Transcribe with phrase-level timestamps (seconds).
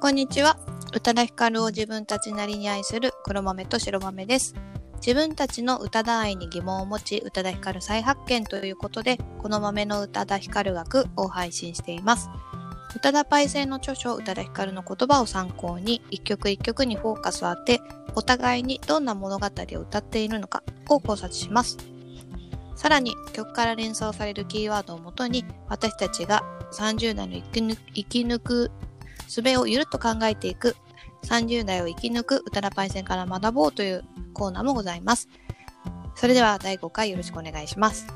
[0.00, 0.56] こんにちは。
[0.94, 4.54] 宇多田ヒカルを自分たちなりに愛する黒豆と白豆です。
[5.04, 12.30] 自分たちの宇多田愛に疑問を持ち、宇多田ヒカル再発見ということで、この豆の宇多田ヒカル学を配信しています。
[12.94, 17.80] 宇多田パイセンの著書宇多田ヒカルの言葉を参考に、一曲一曲にフォーカスを当て、
[18.14, 21.76] お互いにどんな物語を歌っているのかを考察します。
[22.76, 28.70] さらに、曲から連想されるキーワードをもとに、私たちが30代の生き生き抜く
[29.28, 30.76] 術をゆるっと考えていく
[31.24, 35.28] 30代を生き抜くうたらパイセンから学ぼうというコーナーもございます。
[36.14, 38.06] それでは第5回よろしくお願いします。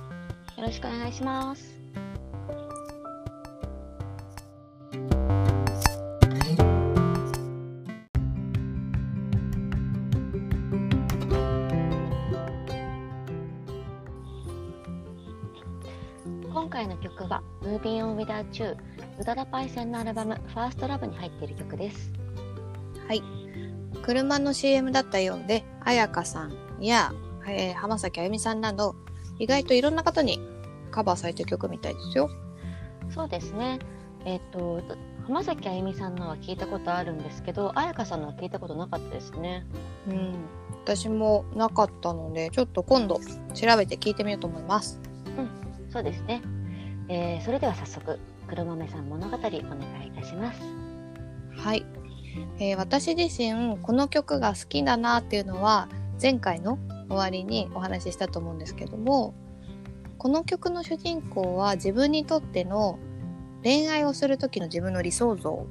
[0.56, 1.71] よろしくお願いします。
[16.82, 18.76] 回の曲は Moving On Without You
[19.20, 22.12] 宇多田パイセンのアルバム First Love に入っている曲です。
[23.06, 23.22] はい。
[24.02, 27.12] 車の CM だったようで、彩香さんや、
[27.46, 28.96] えー浜崎あゆみさんなど、
[29.38, 30.40] 意外といろんな方に
[30.90, 32.28] カバーされてる曲みたいですよ。
[33.10, 33.78] そうですね。
[34.24, 34.82] えっ、と
[35.26, 39.64] 浜崎あゆみさんのは聞いたことあるんですけど、彩香さんのは聞いたことなかったですね。
[40.08, 40.34] うん。
[40.84, 43.20] 私もなかったので、ちょっと今度
[43.54, 45.00] 調べて聞いてみようと思います。
[45.92, 46.40] そうですね。
[47.14, 48.18] えーそれでは早速
[48.48, 50.62] 黒豆さん物語お願いいたします。
[51.54, 51.84] はい、
[52.58, 55.88] えー私自身この曲が好きだなっていうのは
[56.20, 59.34] 前回の終わりにお話ししたと思うんですけども
[60.16, 62.98] この曲の主人公は自分にとっての
[63.62, 65.66] 恋愛をする時の自分の理想像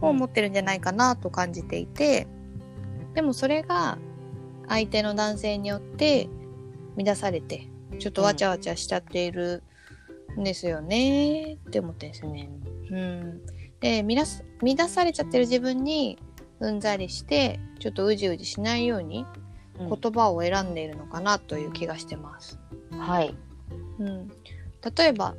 [0.00, 2.26] を持ってるんじゃないかなと感じていて
[3.12, 3.98] でもそれが
[4.68, 6.30] 相手の男性によって
[6.96, 7.68] 乱されて
[7.98, 9.75] ちょっとわちゃわちゃしちゃっているん
[10.44, 12.48] ですよねって思ってですよね。
[12.90, 13.40] うん、
[13.80, 16.18] で乱す乱されちゃってる自分に
[16.60, 19.26] うんざりしてちょっとうじうじしないように
[19.78, 22.58] うん言葉を選んでいるのかなという気がしてます。
[22.90, 23.34] はい。
[23.98, 25.34] うん、例えば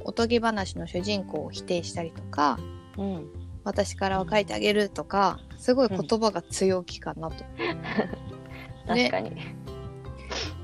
[0.00, 2.58] おとぎ話の主人公を否定したりとか
[2.96, 3.48] うん。
[3.64, 7.44] 私からは書いてあげるとかすごい言葉が強気かなと。
[8.88, 9.32] 確かに。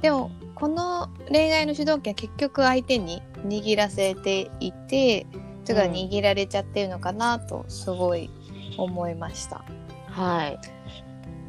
[0.00, 5.26] でもこの恋愛の主導権は結局相手に握らせていて
[5.64, 8.30] それが握られちゃってるのかなとすごい
[8.76, 9.64] 思いました。
[10.08, 10.58] はい。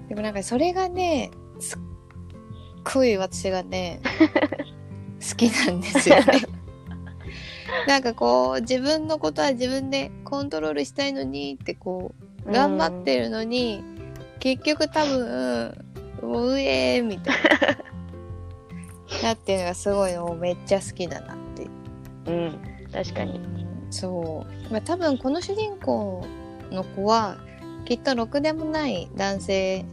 [0.09, 1.79] でもなんかそれがねすっ
[2.93, 4.01] ごい私がね
[5.29, 6.41] 好きなんですよね。
[7.87, 12.13] なんかこう自分のことは自分でコントロールしたいのにってこ
[12.45, 13.83] う頑張ってるのに、
[14.39, 15.85] 結局多分
[16.21, 17.35] もう上みたい
[19.21, 21.44] な なっていうのがすごいもうめっちゃ好きだな
[22.25, 22.59] うん。
[22.91, 23.39] 確かに。
[23.89, 26.25] そう、まあ、多分この主人公
[26.71, 27.37] の子は
[27.85, 29.85] きっとろくでもない男性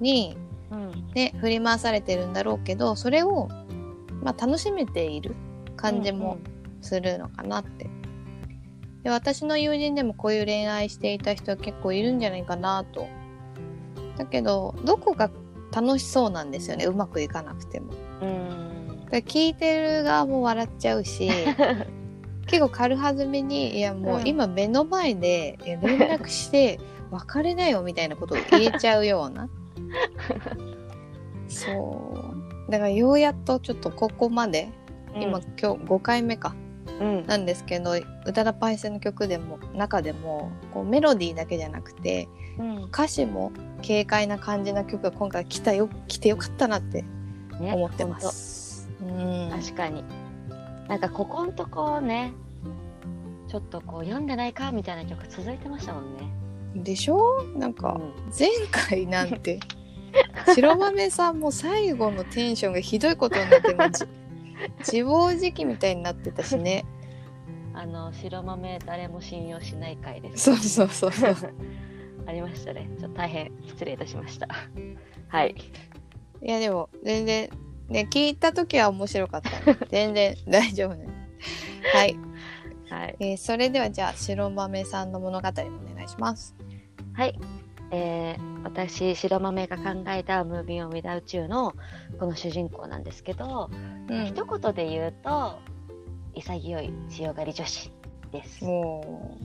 [0.00, 0.36] に
[0.70, 1.12] うん。
[1.14, 3.48] ね、振り回されてるんだろうけどそれを、
[4.22, 5.34] まあ、楽しめている
[5.76, 6.38] 感じも
[6.80, 7.88] するのかなって。
[9.02, 13.06] で私の友人でもこういう恋愛していた人は結構いるんじゃないかなと。
[14.16, 15.30] だけどどこか
[15.72, 17.92] 楽しそうなんですよねうまくいかなくても。
[18.22, 18.63] うん。
[19.04, 19.10] うん。
[19.10, 21.30] だ聞いてる側も笑っちゃうし
[22.46, 26.78] 結構軽はずみに「いやもううん今目の前で連絡して
[27.10, 29.48] 別れなよ」みたいなことを言えちゃうような
[31.48, 32.34] そ
[32.68, 34.70] うだからようやっとちょっとここまで、
[35.14, 36.54] 今今日5回目か
[37.00, 37.26] うん。
[37.26, 42.28] なんですけど宇多田パイセンの曲でも中でもこうメロディーだけじゃなくて
[42.58, 42.84] うん。
[42.84, 43.52] 歌詞も
[43.86, 47.04] 軽快な感じな曲が今回来たよ来てよかったなって
[47.60, 48.18] ね思ってま。
[48.20, 48.63] す。
[49.00, 50.04] うん確かに。
[50.88, 52.32] なんかここんとこね、
[53.48, 56.30] ちょっとこう読んでないかみたいな曲続いてましたもんね。
[56.76, 57.42] でしょ？
[57.56, 59.60] なんかうん前回なんて
[60.54, 64.04] 白豆さんも最後のテンションがひどいことになってもうじ
[64.92, 66.84] 自暴自棄みたいになってたしね
[67.74, 70.44] あの白豆誰も信用しない回です。
[70.44, 71.54] そうそうそうそう
[72.26, 72.88] ありましたね。
[72.98, 74.48] ちょっと大変失礼いたしました。
[75.28, 75.54] はい。
[76.42, 77.48] いやでも全然
[77.88, 79.50] ね聞いた時は面白かった
[79.86, 81.06] 全然大丈夫ね
[81.92, 82.16] はい、
[82.88, 83.16] はい。
[83.20, 86.54] えーそれではじゃあ白豆さんの物語お願いします
[87.12, 87.38] はい。
[87.90, 91.74] えー私、白豆が考えたムービーを見た宇宙の
[92.18, 93.70] この主人公なんですけど、
[94.08, 95.58] うん一言で言うと、
[96.34, 97.92] 潔い強がり女子
[98.32, 98.64] です。
[98.64, 99.38] も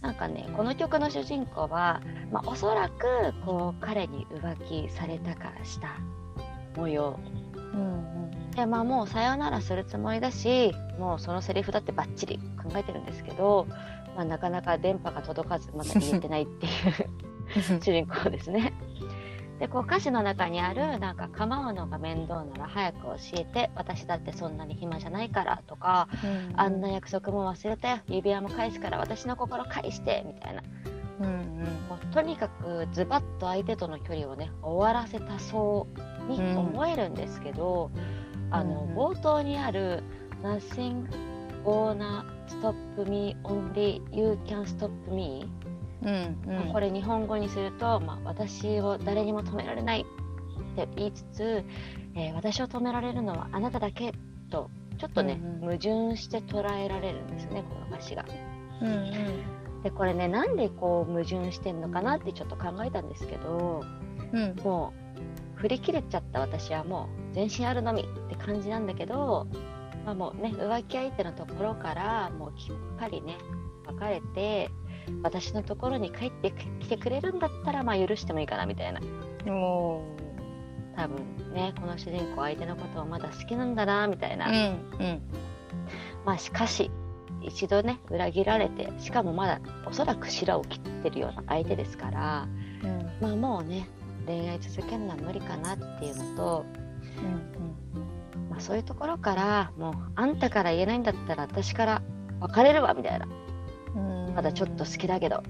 [0.00, 5.96] なんかね、この曲の主人公は、まあ、おそらくこう彼に浮気されたかした
[6.76, 7.18] 模様
[7.78, 13.66] ううんでまあもうさよならするつもりだしもうそのセリフだってバッチリ考えてるんですけど、
[14.16, 16.72] まあ、なかなか電波が届かずまだ言えてないっていう
[17.80, 18.72] 主人公ですね。
[19.60, 26.60] でこう歌詞の中にあるなんか構うのが面倒なら早く教えて私だってそんなに暇じゃないからとか、うん。
[26.60, 27.98] あんな約束も忘れたよ。
[28.06, 30.62] 指輪も返すから私の心返してみたいな
[31.20, 35.86] うんもうとにかくズバッと相手との距離をね終わらせたそ
[36.28, 37.90] うに思えるんですけど、
[38.50, 38.96] あのうんうん。
[38.96, 40.02] 冒頭にある
[40.42, 41.08] 「Nothing
[41.64, 42.74] gonna stop
[43.08, 45.50] me only you can stop me」
[46.02, 46.08] うん
[46.46, 46.66] うん。
[46.66, 50.04] うんこれ日本語にすると、まあ、私を誰にも止められないっ
[50.76, 51.64] て言いつつ、
[52.14, 54.12] えー私を止められるのはあなただけ
[54.50, 58.24] とちょっとね、うん矛盾して捉えられるんですねこの歌詞が。
[58.80, 63.84] うんうんでこれねなんでこう矛盾してんのかなってちょっと考えたんですけど
[64.32, 64.56] うん。
[64.62, 64.92] も
[65.56, 69.48] う振り切れちゃった私はもう全身あるのみって感じなんだけど、
[70.04, 73.36] まあ、もうね浮気相手のところからもうきっぱりね
[73.86, 74.70] 別れて
[75.22, 79.00] 私のところに帰ってきてくれるんだったらまあ許してもいいかなみたいな。
[79.50, 80.04] も
[80.96, 81.16] 多分
[81.54, 85.22] ねこの主人公相手のことをまだ好きなんだなみたいな、ううんうん。
[86.24, 86.90] まあしかし
[87.42, 92.48] 一度ね裏切られてしかもまだおそらく白を切ってるような相手ですから
[92.82, 93.10] うん。
[93.20, 93.88] まあもうね
[94.26, 96.64] 恋愛続けるのは無理かなっていうのと、
[98.50, 102.02] まあ、そういうところからもうあんたから言えないんだったら私から
[102.40, 103.26] 別れるわみたいな。
[103.94, 104.34] うん。
[104.34, 105.42] まだちょっと好きだけど。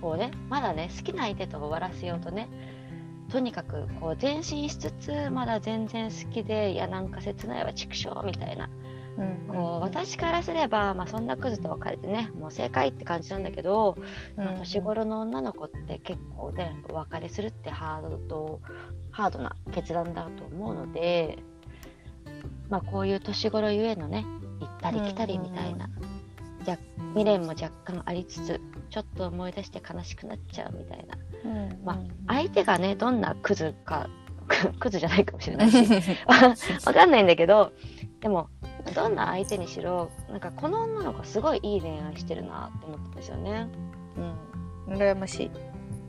[0.00, 2.48] こうねまだね好きな相手と終わらせようとね
[3.30, 8.70] とにかくこう前進しつつまだ全然好きでいやなんか切ないわ畜生みたいな
[9.18, 9.54] うん。
[9.54, 13.96] こう私からすれば、まあ、そんなクズと別れてねもう正解って感じなんだけど、
[14.36, 14.44] うん。
[14.44, 18.60] まあ年頃の女の子って結構ねお別れするってハード
[19.10, 21.38] ハードな決断だと思うので、
[22.70, 24.24] まあ、こういう年頃ゆえのね
[24.60, 25.88] 行ったり来たりみたいな、
[26.64, 26.78] じゃ
[27.14, 28.60] 未練も若干ありつつ
[28.90, 31.18] ちょっと思い出して悲しくなっちゃうみたいな。
[31.44, 31.98] うんまあ
[32.34, 34.08] 相手がねどんなクズか
[34.78, 35.76] クズじゃないかもしれないし。
[36.86, 37.72] わかんないんだけど
[38.20, 38.48] でも
[38.94, 43.68] どんな相手にしろなんかこの女の子すごいいい恋愛してるなって思ったんですよね。
[44.16, 45.50] うん羨ましい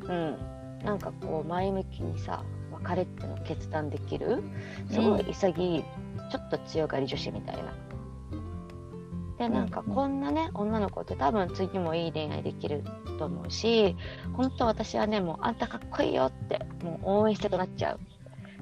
[0.03, 0.37] うん、
[0.83, 4.41] なんかこう前向きにさ別れってのを決断できる
[4.89, 5.83] すごい潔い、
[6.31, 7.73] ちょっと強がり女子みたいな。
[9.37, 12.83] でなんかうんうんこんなね女の子って多分次もいい恋愛できる
[13.17, 13.95] と思うし
[14.33, 17.99] 本当私はねもうあんたかっこいいよってもう応援したくなっちゃう。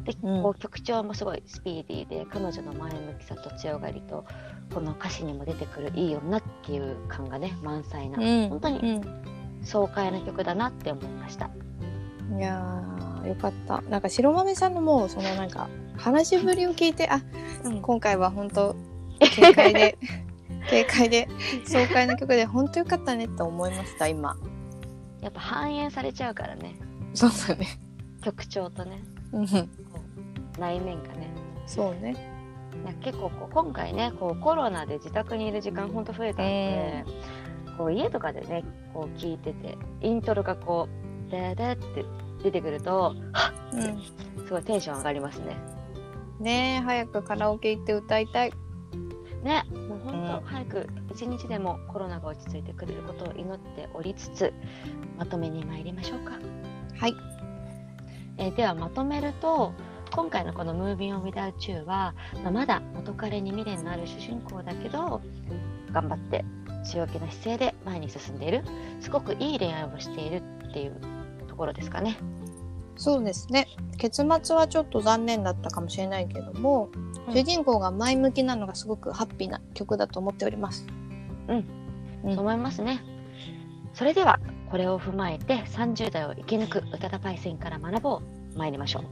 [0.07, 0.43] で、うん。
[0.43, 4.25] こう曲調もすごいスピーディーで彼女の前向きさと強がりと
[4.73, 8.49] この歌詞にも出てくるいい女っていう感がね満載な、うん。
[8.49, 9.01] 本当に
[9.63, 11.49] 爽快な曲だなって思いました。
[12.35, 13.81] いやーよかった。
[13.81, 17.21] なんか白豆さんのもうそのなんか話しぶりを聞いてあ
[17.65, 17.81] うん。
[17.81, 18.75] 今回は本当
[19.35, 19.97] 軽快で
[20.69, 21.27] 軽快で
[21.65, 24.37] 爽快な曲で本当よかったねって思いました今。
[25.21, 26.75] やっぱ反映されちゃうからね。
[27.13, 27.67] そうだね。
[28.21, 29.01] 曲調とね。
[29.11, 29.16] うん
[30.59, 31.29] 内面がね。
[31.65, 32.15] そうね。
[33.01, 37.05] 結構こう今回ねこうコロナで自宅にいる時間ほんと増えたんで、
[37.77, 38.63] こう家とかでね
[38.93, 40.87] こう聞いててイントロがこ
[41.27, 42.05] う「ダダ」って
[42.43, 43.81] 出てくるとはうん。
[43.81, 43.83] っ
[44.45, 45.57] すごいテンション上がりますね。
[46.39, 48.53] ねえ早くカラオケ行って歌いたい。
[49.43, 54.53] ねもうほんとうん早く一日でもコロナが落ち着いてくれることを祈っておりつつ
[55.17, 56.33] まとめに参りましょうか。
[56.97, 57.13] はい
[58.37, 59.73] えーではまとめると
[60.11, 62.13] 今回のこの「ムービン・オン・ウィダー・チューは」
[62.43, 65.21] まあまだ元彼に未練のある主人公だけど
[65.91, 66.45] 頑張って
[66.83, 68.63] 強気な姿勢で前に進んでいる
[68.99, 70.99] すごくいい恋愛をしているっていう
[71.47, 72.17] ところですかね。
[72.97, 73.67] そうですね。
[73.97, 76.89] 結末はちょっと残念だったかもしれないけども、
[77.27, 77.33] うん。
[77.33, 80.87] 主人公が前向きなのがすごくハッピーな曲だと思っております。
[81.47, 81.65] うん。
[82.23, 83.01] そう思いますね。
[83.93, 88.21] それではこれを踏まえて30代を生き抜く宇多田パイセンから学ぼ
[88.53, 88.57] う。
[88.57, 89.03] 参りましょう。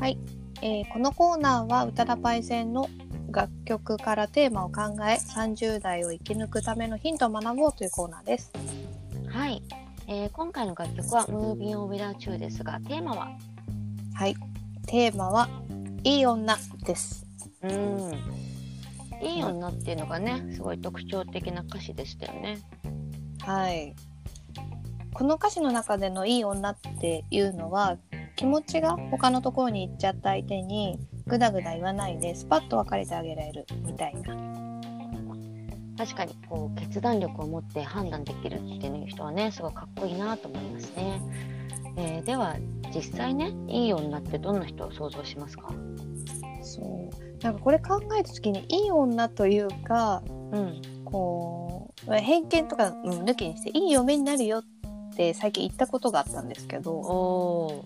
[0.00, 0.18] はい。
[0.62, 2.88] えーこのコーナーは宇多田パイセンの
[3.30, 8.52] 楽曲からテーマを考え30代を生き抜くためのヒントを学ぼうというコーナーです、
[10.14, 13.30] えー今回の楽曲は「ムービン・オン・ウィダー・チュー」ですがテーマは？
[14.12, 14.36] はい。
[14.86, 15.48] テーマは
[16.04, 17.24] いい女です。
[17.62, 19.26] うーん。
[19.26, 22.58] いい女っていうのがねすごい特徴的な歌詞でしたよね。
[23.40, 23.96] はい。
[25.14, 27.96] この歌詞の中でのいい女っていうのは
[28.36, 34.34] 気持ちが他のところに行っちゃった相手にグダグダ言わないでスパッと別れてあげられるみたいな
[36.04, 41.20] 確かにこう決断力を持って判断できるっていう人はねすごいかっこいいなと思いますね。
[41.96, 42.56] えー、では
[42.92, 45.72] 実際ねいい女ってどんな人を想像しますか？
[46.62, 47.44] そう。
[47.44, 54.64] なんかこれ考えた時にいい女というか、うん、こう偏見とか、うん、抜きにしていい嫁になるよっ
[55.14, 57.84] て最近言ったことがあったんですけどこ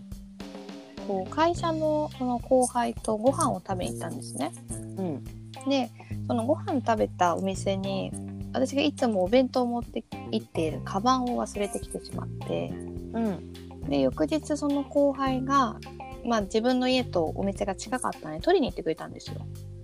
[1.08, 4.52] う会社のその後輩とご飯を食べに行ったんですね。
[4.70, 5.24] うん、
[5.68, 5.90] で
[6.26, 8.12] そのご飯食べたお店に
[8.52, 13.52] 私がいつもお弁当を持って行っているカバンを忘れてきてしまって、うん、
[13.88, 15.76] で翌日その後輩が、
[16.24, 19.36] まあ、自分の家とお店が近かったので取りに行ってくれたんですよ。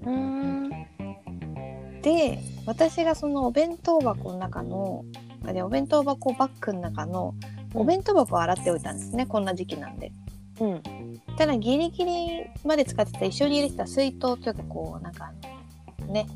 [0.07, 0.71] うん。
[2.03, 5.05] で私がそのお弁当箱の中の
[5.45, 7.35] でお弁当箱バッグの中の
[7.75, 10.13] お弁当箱を洗っておいたんですね、こんな時期なんで。
[10.61, 10.83] うん、
[11.37, 15.33] ただギリギリまで使ってた一緒に入れてた水筒というかこうなんか
[16.09, 16.27] ね、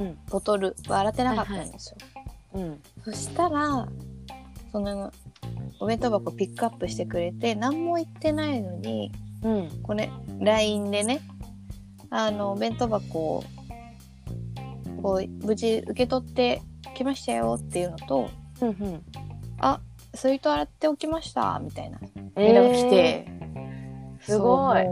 [0.00, 1.96] うん、ボトルは洗ってなかったんですよ。
[2.54, 3.88] はいはい、うん、そしたら
[4.72, 5.12] その
[5.80, 11.20] お弁当箱ピックアップしてくれて何も言ってないのに、うん、これ LINE でね
[12.10, 13.44] あのお弁当箱を
[15.02, 16.62] こう無事受け取って
[16.94, 18.30] きましたよっていうのと
[18.60, 19.02] 「うんうん、
[19.58, 19.80] あ
[20.14, 21.98] 水筒洗っておきました」みたいな。
[22.36, 24.84] 連絡が来て、えー、すごい。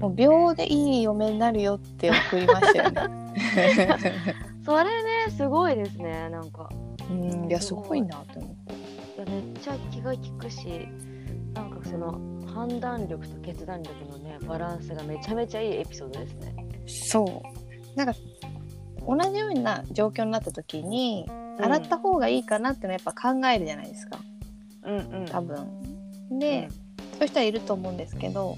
[0.00, 3.19] もう秒でいい嫁になるよって送りましたよね
[4.64, 6.68] それねすごいですねなんか
[7.10, 8.90] うんいやすごいなって思って。
[9.20, 10.88] やめっちゃ気が利くし
[11.54, 16.54] なんかその判断力と決断力のねバランスがめちゃめちゃいいエピソードですね。
[16.86, 17.42] そ
[17.94, 18.14] うなんか
[19.06, 21.26] 同じような状況になった時に、
[21.58, 24.18] 洗った方がいいかなってのはやっぱ考えるじゃないですか。
[24.84, 26.38] うんうん、多分。
[26.38, 28.56] で、うん、そういう人はいると思うんですけど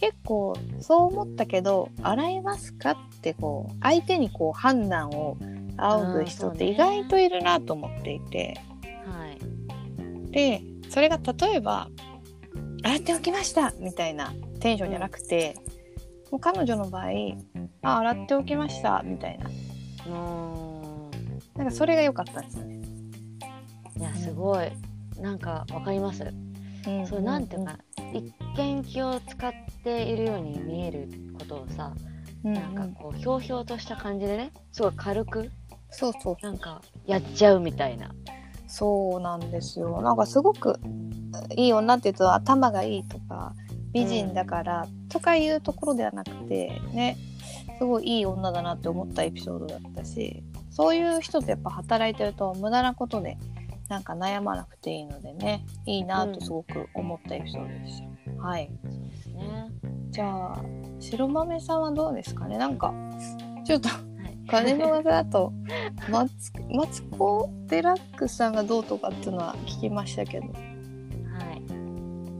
[0.00, 5.36] 結構そう思ったけど洗えますかってこう相手にこう判断を
[5.76, 8.58] 仰ぐ人って意外といるなと思っていて。
[10.30, 11.88] でそれが例えば
[12.84, 15.56] 「洗っておきました!」みたいなテンションじゃなくて、
[16.30, 17.08] もう彼女の場合
[17.82, 19.50] 「あ洗っておきました」みたいな
[21.56, 22.80] なんかそれが良かったんですよね。
[23.98, 24.70] いやすごい、
[25.20, 26.32] なんかわかります。
[26.86, 27.78] うん、そうなんていうか、
[28.14, 31.08] 一見気を使っているように見える
[31.38, 31.94] ことをさ、
[32.44, 35.50] うんうん、なんかこうひょうひょうとした感じでねすごい軽く
[35.90, 36.36] そうそう。
[36.42, 38.10] なんかやっちゃうみたいな。
[38.66, 40.00] そうなんですよ。
[40.00, 40.78] なんかすごく
[41.56, 43.52] いい女っていうと頭がいいとか
[43.92, 47.16] 美人だからとかいうところではなくてね
[47.78, 53.36] すごいいい女だなって思ったエピソードだったしそういう人とやっぱ働いてると無駄なことで
[53.88, 58.30] なんか悩まなくていいのでねいいなとすごく思ったエピソードでした。
[58.30, 58.70] うん、はい
[59.40, 59.66] ね。
[60.10, 60.62] じゃあ
[60.98, 62.58] 白豆さんはどうですかね？
[62.58, 62.92] なんか
[63.64, 63.88] ちょっと
[64.48, 65.52] 金の技だと
[66.10, 70.46] マツマツコ・デラックスさんがどうとかっていうのは聞きましたけど。
[70.46, 71.62] はい。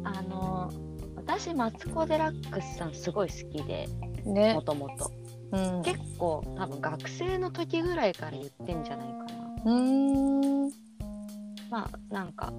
[0.05, 0.71] あの
[1.17, 3.89] 私マツコ・デラックスさんすごい好きで
[4.55, 5.11] もともと。
[5.83, 9.15] 結構多分学生の時ぐらいから言ってんじゃないか
[9.65, 9.73] な。
[9.73, 10.71] うん。
[11.71, 12.53] まあなんか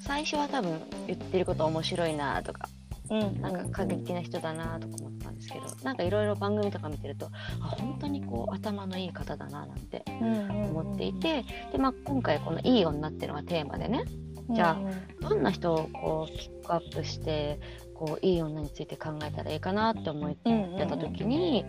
[0.00, 2.81] 最初は多分言ってること面白いなとかうん、
[3.12, 7.26] なんか過激な人だなとか思ったんですけど、なんかいろいろ番組とか見てると
[7.60, 14.04] あ本当にこう頭のいい方だななんて思っていて、で、まあ、今回この「いい女」っていうのがテーマでね
[14.50, 14.78] じゃあ
[15.20, 17.60] どんな人をこうピックアップして
[17.94, 21.64] こういい女について考えたらいいかなって思ってた時に、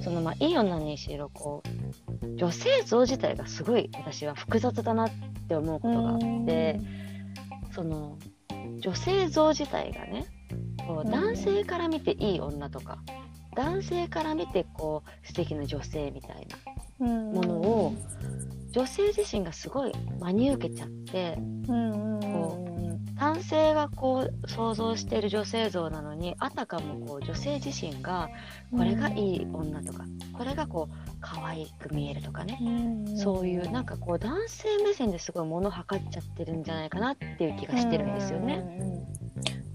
[0.00, 1.62] そのまあいい女にしろこ
[2.22, 5.10] う女性像自体がすごい私は複雑だなっ
[5.48, 6.80] て思うことがあって、
[7.72, 8.18] その
[8.80, 10.26] 女性像自体がね
[10.88, 12.98] こう男性から見ていい女とか、
[13.54, 16.46] 男性から見てこう素敵な女性みたい
[16.98, 17.94] なものを、
[18.70, 22.68] 女性自身がすごい真に受けちゃって、こう
[23.20, 28.30] 男性がこう想像している女性像なのにあたかもこう女性自身が
[28.70, 32.58] これがいい女とか、これがこう可愛く見えるとかね、
[33.16, 38.62] そういうなんかこう男性目線ですごい物測っちゃってるんじゃないかなっていう気がしてるんですよね。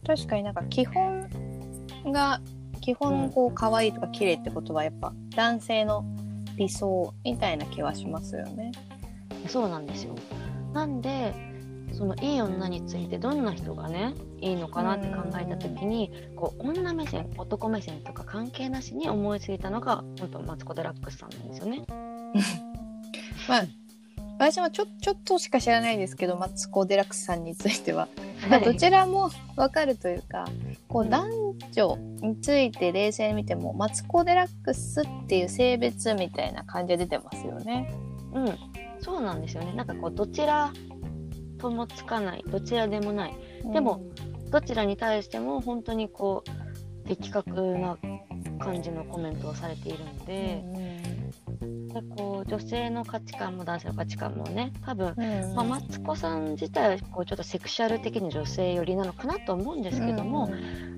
[0.06, 1.30] 確かになんか基本
[2.06, 2.42] が
[2.82, 6.04] 基本こう可愛いとか綺麗ってことはやっぱ男性の
[6.58, 8.72] 理想みたいな気はしますよね。
[9.48, 10.16] そうなんですよ。
[10.74, 11.34] なんで
[11.94, 21.86] そのいい女についてどんな人がねいいのかなって考えた時にこう女目線男目線とか関係なしに思いついたのが本当マツコ・デラックスさんなんですよね。
[23.48, 23.64] まあ
[24.44, 28.10] 私もちょちょっとしか知らないですけどマツコ・デラックスさんについては、
[28.50, 28.64] はい。
[28.64, 30.46] どちらも分かるというか
[30.90, 31.10] こううん。
[31.10, 31.30] 男
[31.72, 37.94] 女について冷静に見てもマツコ・デラックスっていう性別みたいな感じで出てますよね。
[38.34, 38.58] うん、
[39.00, 39.72] そうなんですよね。
[39.74, 40.74] なんかこうどちら
[41.58, 43.34] ともつかない、どちらでもない、
[43.72, 44.02] でも
[44.50, 46.44] どちらに対しても本当にこ
[47.06, 47.98] う的確な
[48.60, 50.74] 感じのコメントをされているのうで、ん。
[50.74, 50.93] で
[52.02, 55.14] こう女性の価値観も男性の価値観もね、多分。
[55.18, 55.22] う
[55.52, 60.50] んまあ、マツコさん自体はこうちょっとセクシャル的に女性寄りなのかなと思うんですけども、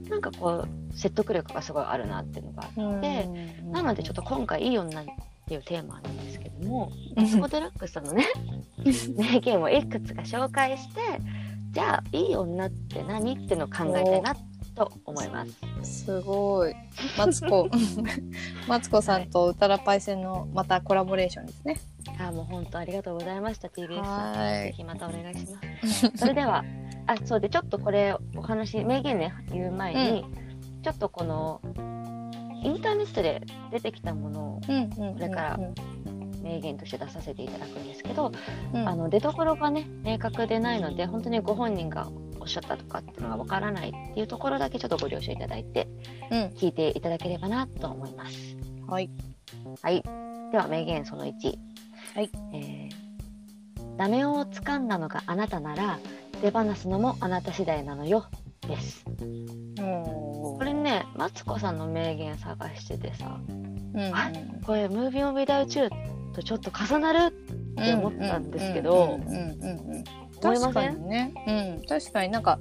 [0.09, 5.05] なんかこう説得力がすごいあるなっていうのがあうんって、うんなのでちょっと今回いい女っ
[5.47, 8.25] ていうテーマなんですけども、うんマツコ・デラックスさんのね
[9.17, 11.01] 名言をいくつか紹介して
[11.71, 14.35] じゃあいい女って何っていうのを考えたいな
[14.75, 15.51] と思います。
[15.85, 16.75] すごい。
[17.17, 17.69] マツコ。
[18.67, 21.77] マツコさんと宇多田パイセンのまたコラボレーションですね。
[22.19, 24.67] あもう本当ありがとうございました TBS さんはい。
[24.67, 26.11] ぜひまたお願いします。
[26.17, 26.63] それでは
[27.07, 30.25] あそうでちょっとこれお話名言ね言う前に、
[30.83, 31.61] ちょっとこの
[32.63, 35.13] インターネットで出てきたものをうんうんうんうん。
[35.15, 35.59] これから
[36.41, 38.31] 名言として出させていただくんですけど、
[38.73, 38.87] うん。
[38.87, 42.07] あの出所がね明確でないので本当にご本人が
[42.45, 45.87] おっしゃったとかっていうのがわからないっていうところだけちょっとご了承いただいて
[46.31, 46.39] うん。
[46.55, 48.55] 聞いていただければなと思います。
[48.87, 49.09] はい。
[49.81, 50.03] はい、
[50.51, 51.57] では名言その1、
[52.13, 52.29] はい。
[52.53, 53.05] えー
[53.97, 55.99] ダメを掴んだのがあなたなら
[56.41, 58.25] 手放すのもあなた次第なのよ。
[58.67, 59.05] です。
[59.77, 64.31] これねマツコさんの名言探しててさうんうんあ
[64.65, 65.89] これ「ムービー・オン・ウィダウ・チュー」
[66.33, 69.19] とちょっと重なるって思ったんですけど
[70.45, 70.93] 思いません？
[70.93, 71.33] 確かにね、
[71.79, 72.59] うん、確かになんか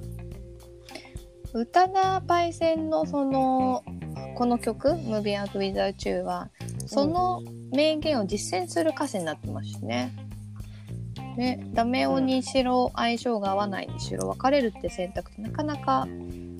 [1.53, 3.83] 宇多田パイセンのその
[4.35, 6.49] この曲「ムービーアウト・ウィザー・チュー」は
[6.85, 10.11] その名言を実践する歌詞になってますしね。
[11.37, 16.07] ね、ダメ男にしろ相性が合わないにしろ別れるって選択ってなかなか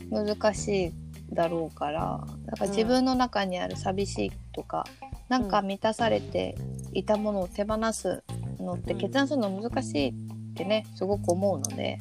[0.10, 0.91] 難しい
[1.34, 4.86] だろうからだから自分の中にある寂しいとか、
[5.29, 6.58] なんか満たされて
[6.91, 8.22] いたものを手放す
[8.59, 10.14] のってうん決断するの難しい
[10.55, 12.00] ってねすごく思うので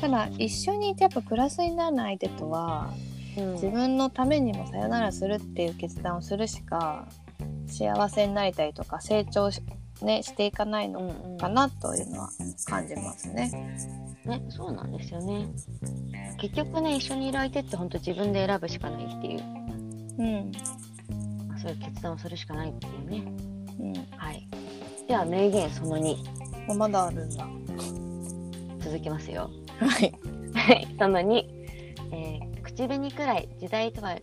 [0.00, 2.92] ただ一緒にいてやっぱプラスにならない相手とは
[3.36, 7.08] うん自分のためにもさよならするっていう決断をするしか
[7.66, 9.60] 幸せになりたいとか成長し,、
[10.00, 12.30] ね、していかないのかなというのは
[12.64, 13.50] 感じますね。
[14.24, 15.48] ね、そうなんですよね。
[16.38, 19.42] 結局ね、一緒にいる相手って本当自分で選ぶしかないっていう、
[20.18, 20.52] うん
[21.48, 23.22] まあそういう決断をするしかないっていうね。
[23.78, 24.48] うんはい。
[25.06, 26.16] では、名言その2、
[26.68, 27.46] あまだあるんだ。
[28.80, 29.50] 続きますよ。
[29.78, 30.12] はい。
[30.54, 30.88] はい。
[30.98, 31.44] その2、
[32.12, 34.16] えー口紅くらい時代とは、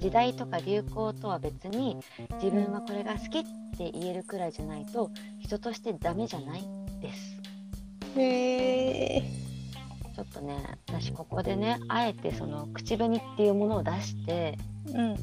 [0.00, 1.96] 時代とか流行とは別に、
[2.42, 3.42] 自分はこれが好きっ
[3.78, 6.64] て言えるくらいじゃないと、人としてダメじゃない
[7.00, 7.40] です。
[8.18, 9.22] へえ。
[10.14, 10.56] ちょっとね、
[10.88, 15.14] 私ここでね、あえてその口紅っていうものを出して、うんうん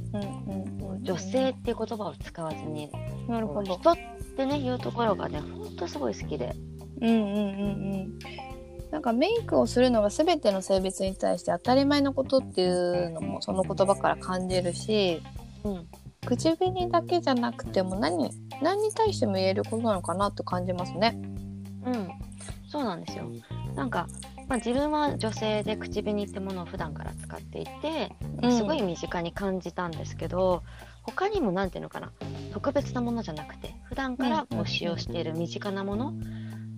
[0.81, 1.03] うんうん。
[1.03, 2.89] 女性っていう言葉を使わずに、
[3.27, 3.75] なるほど。
[3.77, 3.97] 人っ
[4.35, 6.55] てねいうところがねほんとすごい好きで。
[7.01, 7.23] うんうんうん。
[7.23, 8.19] うん。
[8.91, 15.19] なんかメイクをするのが全ての性別に対して当たり前のことっていうのもその言葉から感じるし
[15.63, 15.87] うん
[16.25, 18.29] 口紅だけじゃなくても何
[18.61, 21.19] 何に対しても言えることなのかなと感じますね。
[21.85, 22.09] うん。
[22.67, 23.29] そうなんですよ。
[23.75, 24.07] なんか、
[24.47, 28.11] まあ、自分は女性で口紅ってものを普段から使っていて
[28.51, 30.63] すごい身近に感じたんですけど、
[31.03, 32.11] 他にも何ていうのかな。
[32.53, 36.13] 特別なものじゃなくて普段からこう使用している身近なもの、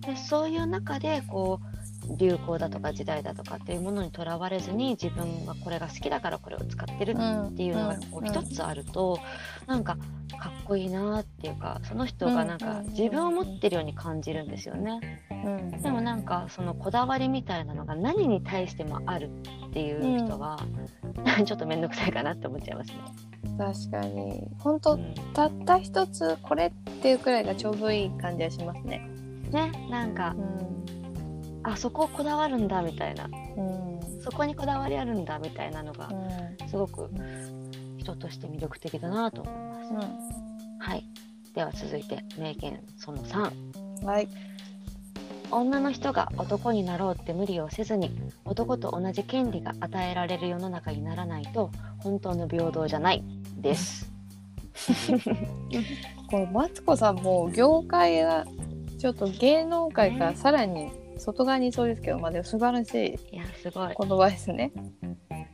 [0.00, 9.18] でそういう中でこう流行だとか時代だとかっていうものにとらわれずに自分はこれが好きだからこれを使ってるうんっていうのがこう一つあると、
[9.66, 9.96] なんか
[10.38, 15.00] かっこいいなっていうかその人がなんかうん自分を持ってるように感じるんですよね。
[15.30, 15.70] うん。
[15.82, 19.30] でもなんかそのこだわりみたいなのが何に対してもある
[19.68, 20.58] っていう人は、
[21.44, 22.98] ちょっと面倒くさいかなって思っちゃいますね。
[23.58, 24.42] 確かに。
[24.58, 25.14] 本当うん。
[25.34, 28.98] たった一つこれっていうくらいがちょうどいい感じはしますね。
[29.50, 31.62] ねなんかうん。
[31.62, 33.24] あそこをこだわるんだみたいな。
[33.24, 34.22] うん。
[34.22, 36.68] そこにこだわりあるんだみたいなのがうん。
[36.68, 37.10] すごく
[37.98, 40.14] 人として魅力的だなと思います。
[40.14, 40.16] う
[40.78, 41.04] はい。
[41.54, 44.02] では続いて名言その3。
[44.02, 44.06] ん。
[44.06, 44.28] はい
[45.50, 48.10] 女の人が男になろうって無理をせずに
[48.44, 53.24] 男と同じ権利が与えられる世の中にならないと本当の平等じゃない
[53.58, 54.10] です。
[56.30, 58.46] これマツコさんも業界が
[58.98, 64.72] ちょっと芸能界からさらに外側にいそうですけど、まあでも素晴らしいいやすごい言葉ですね。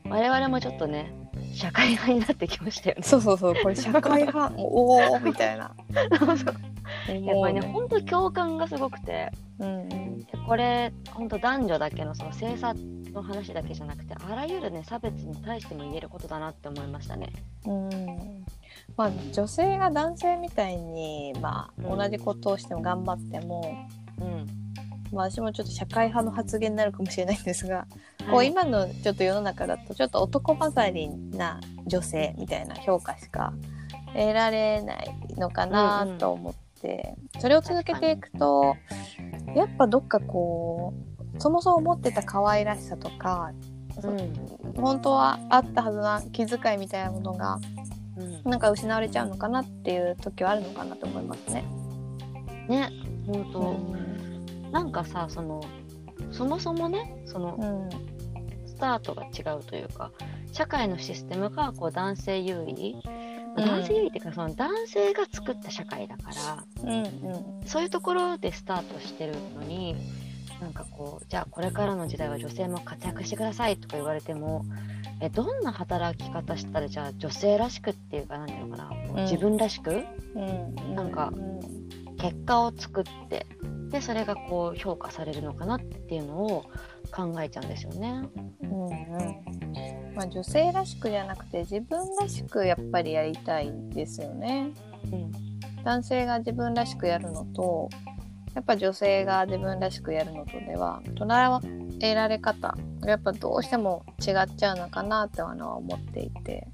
[0.09, 1.15] 我々もちょっとね
[1.55, 3.03] 社会派になってきましたよね。
[3.03, 5.75] そうそうそうこれ社会派おおみたいな。
[5.95, 9.31] やっぱりね本当共感がすごくて
[9.63, 10.27] うんうん。
[10.47, 17.33] これ本当男女だけのその性差の話だけじゃなくてあらゆるね差別に対しても言えることだなって思いましたね。
[17.67, 18.45] うん。
[18.97, 23.87] まあ、女性が男性みたいに、まあ、うん同じことをしても頑張っても、
[24.21, 24.47] うん。
[25.13, 27.87] まあ、私もちょっと社会派の発言になるかもしれないんですが、
[28.21, 33.53] こうはい今のちょっと世の中だとちょっと男勝りな女性みたいな評価しか
[34.15, 38.77] 得られないのかなと思って、それを続けていくと
[39.55, 40.93] やっぱどっかこ
[41.37, 43.53] うそもそも持ってた可愛らしさとか
[44.03, 44.33] うん。
[44.77, 47.59] 本当はあったはずな気遣いみたいなものが
[48.17, 48.51] うん。
[48.51, 51.65] なんか失われちゃうのかなっていう時はあるのかなと思いますね。
[52.69, 52.91] ね
[53.27, 55.63] 本当、うんなんかさその
[56.31, 57.65] そもそもねそのう
[57.99, 58.13] ん。
[58.67, 60.11] スタートが違うというか
[60.51, 63.22] 社会のシステムがこう男性優位、うん
[63.57, 67.67] 男性優位っていうかその男性が作った社会だからうんうん。
[67.67, 69.97] そういうところでスタートしてるのに
[70.61, 74.65] なんかこうじゃあこれからの時代は女性も活躍してくださいとか言われても
[75.21, 80.05] えどんな働き方したらじゃあ女性らしくっていうか何ていうのかな、もう自分らしく？
[80.35, 80.95] うん。
[80.95, 81.61] なんかうん
[82.17, 83.47] 結果を作って
[83.91, 86.65] でそれがこう評価されるのかなっていうのを
[87.11, 88.23] 考えちゃうんですよね。
[88.63, 94.71] うんうんまあ、女性らしくじゃなくて自分らしくやっぱりやりたいですよね。
[95.13, 95.53] うん
[95.85, 97.91] 男性が自分らしくやるのと
[98.55, 101.61] やっぱ女性が自分らしくやるのとでは捉
[102.01, 106.69] えられ方がやっぱどうしても違っちゃうのかなっては思っていて、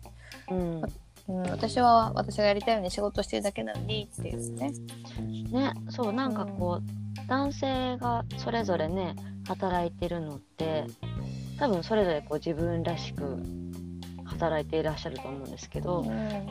[0.50, 0.82] うん
[1.28, 4.72] うん、私は私がやりたいように仕事してるだけなのにっていうね。
[5.50, 9.14] ねそうなんかこう、男性がそれぞれね
[9.46, 10.86] 働いてるのって
[11.58, 13.42] 多分それぞれこう自分らしく
[14.24, 16.04] 働いていらっしゃると思うんですけど、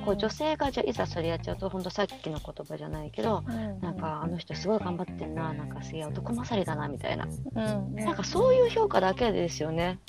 [0.03, 3.43] こう女性がじゃあいざそれやっちゃうとほんとさっきの言葉じゃないけど
[3.81, 7.25] なんかあの人すごい頑張ってんななんかすげえ男勝りだなみたいな。
[7.25, 7.95] うん。
[7.95, 9.99] なんかそういう評価だけですよね。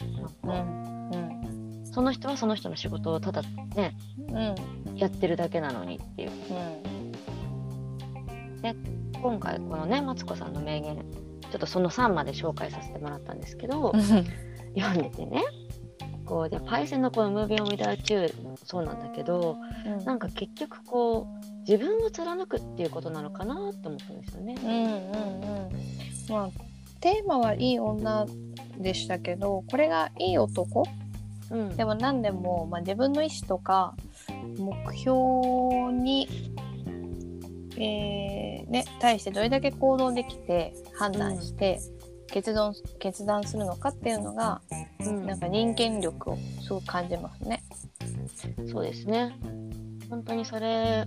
[0.42, 1.84] うなんかん。
[1.84, 3.42] その人はその人の仕事をただ
[3.76, 3.94] ね
[4.87, 4.96] うん。
[4.96, 6.30] やってるだけなのにっていう。
[9.22, 10.96] 今回このねマツコさんの名言
[11.50, 13.92] ちょっとその3まで紹介させてもらったんですけど、
[14.80, 15.42] 読んでてね。
[16.26, 20.04] こうでパイセンのこの「ムービー・オン・ウィダー・チュー」もそうなんだけどうん。
[20.04, 24.54] なんか結局こう自分を貫くっていうことなのかなって思ったんですよね。
[24.62, 25.70] うんうんうん。
[26.28, 26.50] まあ
[27.00, 28.26] テーマはいい女
[28.78, 30.84] でしたけどこれがいい男？
[31.50, 31.76] うん。
[31.76, 33.94] でも何でも、まあ、自分の意思とか
[34.58, 36.28] 目標に、
[37.76, 41.80] えーね、対してどれだけ行動できて判断して
[42.30, 44.60] 決断決断するのかっていうのが
[45.00, 47.62] うんなんか人間力をすごく感じますね。
[48.70, 49.34] そうですね
[50.10, 51.06] 本当にそれ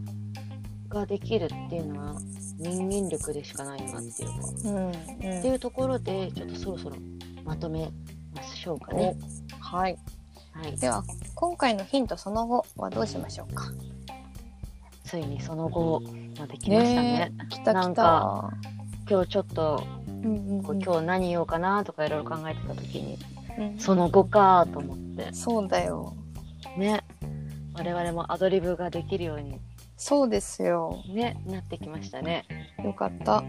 [0.90, 2.20] ができるっていうのは
[2.58, 4.94] 人間力でしかないなっていうかうんうんっ
[5.42, 6.98] ていうところでちょっとそろそろ
[7.44, 7.90] まとめ
[8.36, 9.16] ましょうかね。
[9.60, 9.98] はい、
[10.52, 11.04] はい、では
[11.36, 13.72] 今回のヒントその後はどうしましょうか？
[15.06, 16.02] ついにその後
[16.40, 17.32] まで来ましたね。
[17.42, 18.52] え来たなん来たか。
[19.10, 19.84] 今日ちょっと
[20.24, 23.18] うんうんこう今日何言おうかなとかいろいろ考えてた時に
[23.58, 26.16] うんその後かと思ってそうだよ。
[26.78, 27.04] ね
[27.74, 29.60] 我々もアドリブができるように
[29.98, 31.04] そうですよ。
[31.10, 32.46] ねなってきましたね
[32.84, 33.44] よかった。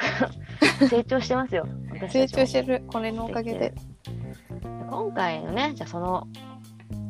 [0.88, 2.82] 成長してますよ私成長してる。
[2.86, 3.74] これのおかげで。
[4.90, 6.26] 今回のねじゃあその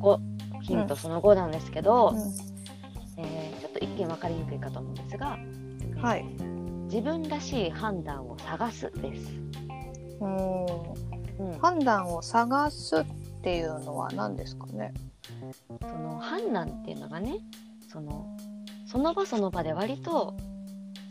[0.00, 0.20] 後
[0.62, 2.14] ヒントその後なんですけど、
[3.16, 5.38] えーちょっと一見分かりにくいかと思うんですが
[6.00, 6.49] はい。
[6.90, 9.32] 自分らしい判断を探すです、
[10.20, 10.66] うん。
[11.52, 13.04] うん、判断を探すっ
[13.42, 14.92] ていうのは何ですかね？
[15.80, 17.36] その判断っていうのがね
[17.88, 18.26] その
[18.86, 20.36] その場その場で割と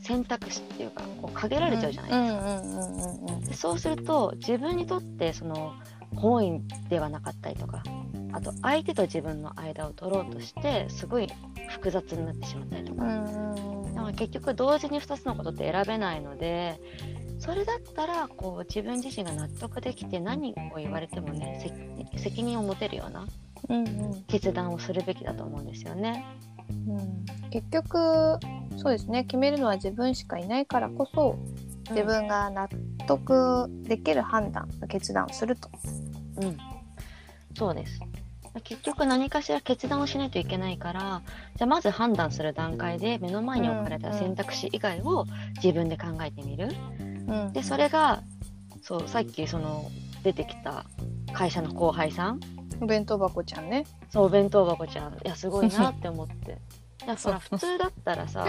[0.04, 2.28] 選択肢っていうかこう限られちゃうじゃないで
[2.63, 2.74] す
[3.34, 5.74] か、でそうすると自分にとってその
[6.15, 7.84] 本意ではなかったりとか
[8.32, 11.28] あと相手と自分の間を取ろうとしてすごい
[11.70, 13.04] 複雑になってしまったりとか、
[14.10, 16.80] だから結局同時に2つのことって選べないので
[17.38, 21.60] それだったらこう自分自身が納得できて何を言われてもね
[22.13, 23.28] 責責任を持てるような
[23.69, 26.26] うんうん決断をするべきだと思うんですよね。
[26.88, 28.38] うん結局
[28.78, 31.38] そうですね決めるのは自分しかいないからこそ
[31.89, 32.69] 自分が納
[33.08, 35.69] 得できる判断決断をすると。
[36.41, 36.58] うん、
[37.56, 38.00] そうです。
[38.63, 41.21] 結局何かしら決断をしないといけないから
[41.55, 46.69] じゃあまず判断する段階で目の前に置かれた選択肢以外を自分で考えてみる。
[46.99, 47.03] う
[47.49, 47.53] ん。
[47.53, 48.23] でそれが
[48.81, 49.89] そうさっきその
[50.23, 50.85] 出てきた
[51.33, 52.39] 会社の後輩さん。
[52.81, 53.85] お弁当箱ちゃんね。
[54.09, 55.13] そうお弁当箱ちゃん。
[55.13, 56.51] いやすごいなって思って。
[56.51, 56.55] い
[57.05, 58.45] やほら普通だったらさ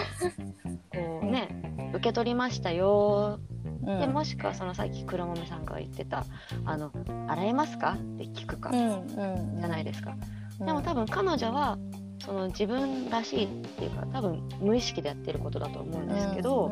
[0.93, 1.49] こうね
[1.95, 3.39] 受け取りましたよ。
[3.85, 4.01] うん。
[4.01, 6.25] でもしくはそのさっき黒豆さんが言ってた
[6.65, 6.93] 「あの
[7.29, 10.15] 洗えますか?」って聞くか、じゃないですか。
[10.61, 10.67] うん。
[10.67, 11.79] でも多分彼女は
[12.25, 16.71] その自分らしいっていうか多分無意識でやってることだと思うんですけど、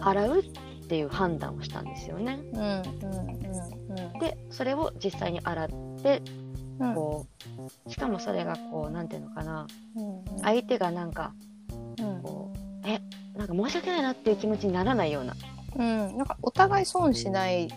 [0.00, 0.42] 洗うっ
[0.88, 2.40] ていう判断をしたんですよね。
[2.52, 3.42] うんうんうん
[4.20, 5.68] でそれを実際に洗っ
[6.02, 6.41] てうん
[6.78, 7.26] こ
[7.86, 9.66] うしかもそれがこうなんていうのかな。
[9.96, 11.32] うん相手がなんか
[11.98, 12.22] うん。
[12.22, 13.00] こうえ
[13.36, 15.34] なんか申し訳ないなっていう気持ちにならないような。
[15.76, 16.16] うん。
[16.16, 17.68] なんかお互い損しない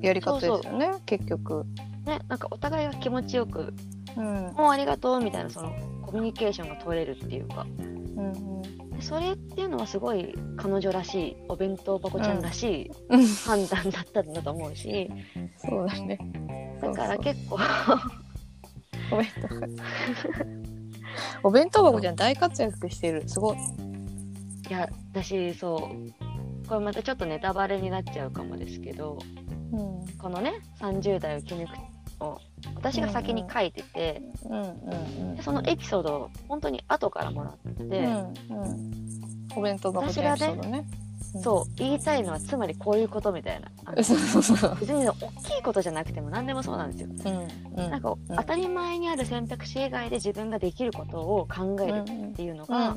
[0.00, 1.64] やり方ですよね結局。
[2.06, 3.72] ねなんかお互いが気持ちよく
[4.16, 4.24] うん
[4.56, 7.66] もうありがとうみたいなそのコミュニケーションが取れるっていうか。
[7.78, 8.62] うん
[8.92, 13.26] でそれっていうのはすごい彼女らしいお弁当箱ちゃんらしいうん。
[13.26, 15.10] 判断だったんだと思うし、
[15.56, 16.18] そうだね。
[16.80, 17.58] だから結構
[19.12, 19.66] お弁当箱。
[21.42, 22.16] お弁当箱ちゃん。
[22.16, 23.28] 大活躍してる。
[23.28, 23.56] すごい。
[23.56, 26.68] いや私そう。
[26.68, 29.18] これまたちょっとネタバレになっちゃうかもですけど
[29.72, 32.40] うんこのね30代を生き抜くを
[32.76, 34.62] 私が先に書いてて、うん。
[34.62, 38.88] うんでそのエピソードを本当に後からもらって、うんうん。
[39.56, 40.86] お弁当箱ちゃんエピソードね
[41.40, 41.74] そう。
[41.76, 43.70] 言いたいのはつまりこういうことみたいな。
[43.94, 47.08] 別に大きいことじゃなくても何でもそうなんですよ。
[47.10, 52.94] うんうんなんかうん当たり前にある選択肢以外で自分ができることを考えるっていうのうが、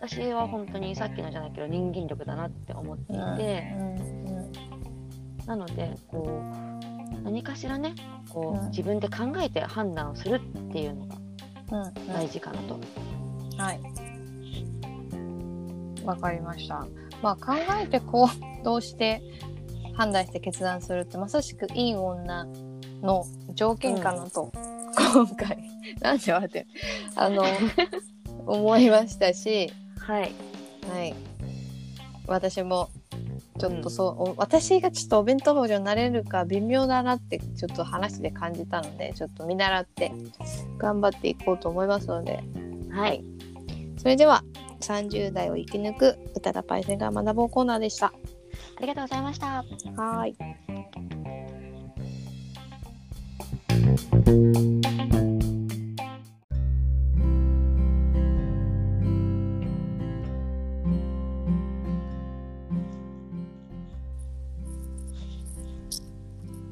[0.00, 5.46] 私は本当にさっきのじゃないけど人間力だなって思っていて、うん。
[5.46, 7.94] なのでこう何かしらね
[8.28, 8.70] こう、うん。
[8.70, 11.16] 自分で考えて判断をするっていうのが
[12.08, 12.78] 大事かなと。
[13.56, 13.80] はい。
[16.04, 16.86] わかりました。
[17.22, 18.28] まあ考えて行
[18.62, 19.22] 動して
[19.94, 22.46] 判断して決断するってまさしくいい女
[23.02, 24.52] の条件かなと、
[25.12, 25.58] 今回。
[26.00, 26.60] なんで笑って。
[26.60, 26.66] る
[27.16, 27.44] あの
[28.46, 30.32] 思いましたし、はい、
[30.92, 31.14] はい。
[32.26, 32.90] 私も
[33.58, 40.12] ちょっとそう、お私がちょっとお弁当箱になれるか微妙だなってちょっと話で感じたのでちょっと見習って
[40.78, 42.42] 頑張っていこうと思いますので。
[42.90, 43.24] はい、
[43.98, 44.44] それでは
[44.84, 48.06] 30代を生き抜く宇多田パイセンが学ぼうコーナーでした。
[48.06, 49.46] ありがとうございました。
[49.46, 50.36] はーい。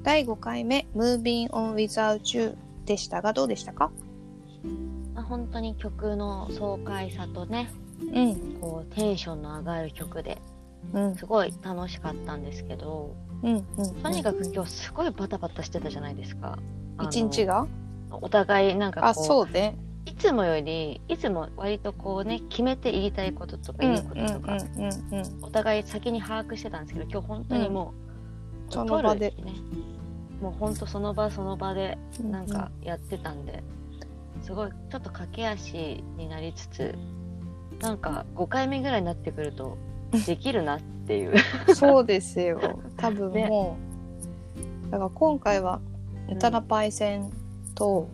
[0.05, 3.91] 第5回目 Moving on Without You でしたがどうでしたか？
[5.15, 7.71] まあ本当に曲の爽快さとね、
[8.13, 8.61] うん。
[8.61, 10.39] こうテンションの上がる曲で
[10.93, 11.15] うん。
[11.15, 13.55] すごい楽しかったんですけど、うん。
[13.77, 14.03] うん。
[14.03, 16.59] とにかく今日すごいバタバタしてたじゃないですか。
[17.03, 17.67] 一日が？
[18.11, 19.77] お互いなんかこうあ、そうね。
[20.05, 27.95] いつもよりいつも割とこうね決めて言いたいこととか言うこととか、うんうんうんお互い先に把握してたんですけど今日本当にも
[28.69, 29.55] う、その場でね
[30.41, 32.31] もう本当その場その場でうん。
[32.33, 33.63] なんかやってたんで、
[34.43, 36.95] すごいちょっと駆け足になりつつ
[37.83, 39.77] なんか5回目ぐらいになってくると
[40.27, 41.35] できるなっていう
[41.75, 42.81] そうですよ。
[42.97, 43.77] 多分ねも
[44.89, 45.81] う、だから今回は、
[46.31, 47.33] 宇多田パイセン
[47.75, 48.07] と、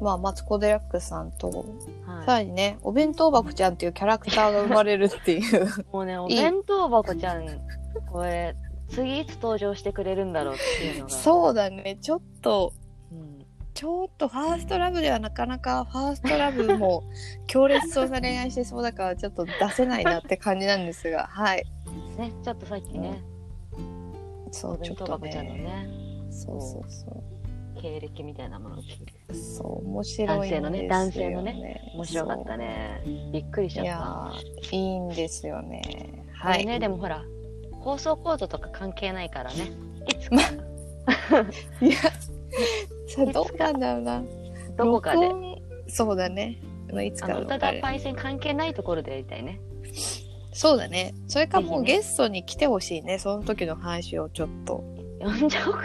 [0.00, 1.64] まあ、マツコ・デラックスさんと、
[2.04, 5.66] はさらにね、お弁当箱ちゃんっていうキャラクターが生まれるっていう。
[5.66, 7.46] い、 もうねお いい弁当箱ちゃん
[8.10, 8.56] これ
[8.88, 11.98] 次いつ登場してくれるんだろうっていうのがそうだね。
[12.00, 12.85] ちょっと、うん
[13.76, 17.04] ちょっとファーストラブではなかなかファーストラブも
[17.46, 21.64] 強烈そうな恋愛してそうだからちょっと出せないなって感じなんですが、 はい。
[22.16, 23.22] ねちょっとさっきね、
[24.48, 25.62] おそう、ちょっと箱ちゃんのね。
[25.62, 25.88] ね
[26.30, 27.82] そうそうそう。
[27.82, 28.76] 経歴みたいなもの
[29.34, 30.88] そう、面白いんですよ、ね。
[30.88, 36.24] 男性のね男性の面白かったねびっくりしちゃったいいんですよね。
[36.32, 36.64] はい。
[36.64, 37.22] ねでもほら
[37.72, 39.70] 放送コードとか関係ないからね
[40.08, 40.36] いつか
[41.84, 41.98] いや、
[43.08, 44.22] さあ、どうなんだろうな。
[44.76, 46.58] どこかで録音そうだね。
[46.92, 49.60] まあいつあかの宇多田パイセン関係ないところでやりたいね
[50.52, 51.14] そうだね。
[51.26, 53.18] それかもうぜひねゲストに来てほしいね。
[53.18, 54.84] その時の話をちょっと。
[55.18, 55.80] 呼んじゃおうか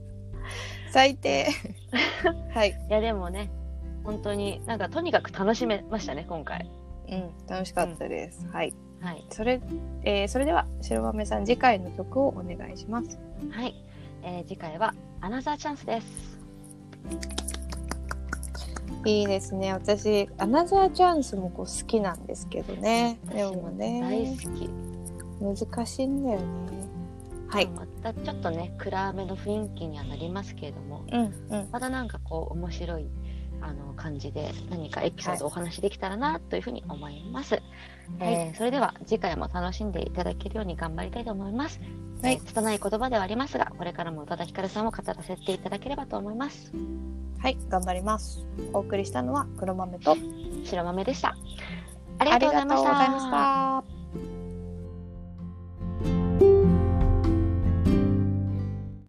[0.92, 1.46] 最低。
[2.54, 2.70] はい。
[2.70, 3.50] いやでもね
[4.04, 6.70] 本当になんかとにかく楽しめましたね今回
[7.08, 8.46] うん、楽しかったです。
[8.48, 8.74] はい。
[9.00, 9.60] はいそれ、
[10.04, 13.18] えーそれでは、白豆さん、次回の曲をお願いします。
[13.50, 13.74] はい、
[14.22, 14.94] えー次回は
[15.26, 16.38] アナザーチャンスです
[19.04, 19.72] いいですね。
[19.72, 23.18] 私、アナザーチャンスもこう好きなんですけどね。
[23.34, 26.46] でも私も大ね、好き、難しいんだよね。
[27.48, 27.66] はい。
[27.66, 31.68] またちょっとね暗めの雰囲気にはなりますけれどもうん、うん。
[31.72, 33.08] またなんかこう面白い
[33.66, 37.60] あの感じで何かエピソードをお話しできたらなというふうに思います、
[38.20, 41.80] えーそれでは次回も楽しんでいただけるように頑張りたいと思います、
[42.22, 42.34] はい。
[42.34, 46.72] えー拙い言葉ではありますがこれからも宇多田ヒカルさんを語らせていただければと思います。
[47.40, 48.46] はい、頑張ります。
[48.72, 50.16] お送りしたのは黒豆と
[50.64, 51.36] 白豆でした。
[52.18, 53.95] ありがとうございました。